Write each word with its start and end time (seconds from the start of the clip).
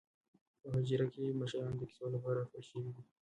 په 0.59 0.67
حجره 0.73 1.05
کې 1.13 1.37
مشران 1.39 1.71
د 1.77 1.81
کیسو 1.89 2.05
لپاره 2.15 2.37
راټول 2.39 2.63
شوي 2.69 2.89
دي. 2.95 3.03